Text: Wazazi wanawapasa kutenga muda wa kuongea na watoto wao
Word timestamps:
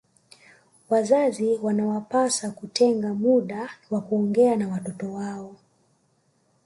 Wazazi 0.89 1.59
wanawapasa 1.63 2.51
kutenga 2.51 3.13
muda 3.13 3.69
wa 3.89 4.01
kuongea 4.01 4.55
na 4.55 4.67
watoto 4.67 5.13
wao 5.13 5.55